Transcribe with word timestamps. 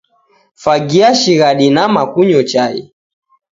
Fagia 0.63 1.09
shighadi 1.19 1.67
nama 1.69 2.01
kunyo 2.13 2.43
chai 2.51 2.81